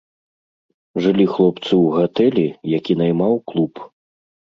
Жылі 1.05 1.25
хлопцы 1.33 1.69
ў 1.69 1.85
гатэлі, 1.97 2.45
які 2.77 2.97
наймаў 3.03 3.33
клуб. 3.53 3.73